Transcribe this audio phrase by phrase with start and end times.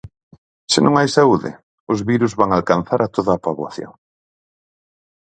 [0.71, 1.51] Se non hai saúde,
[1.91, 3.91] os virus van alcanzar a toda a poboación.